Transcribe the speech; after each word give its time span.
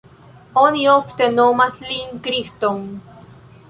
Oni 0.61 0.85
ofte 0.93 1.29
nomas 1.41 1.79
lin 1.91 2.19
Kriston. 2.29 2.85